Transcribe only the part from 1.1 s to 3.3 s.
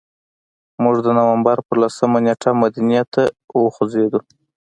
نوامبر په لسمه نېټه مدینې ته